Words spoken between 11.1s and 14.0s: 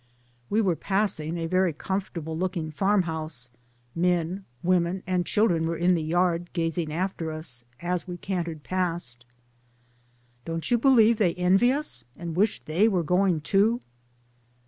they envy us and wish they were going, too